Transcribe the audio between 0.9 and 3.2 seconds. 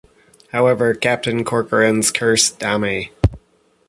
Captain Corcoran's curse Damme!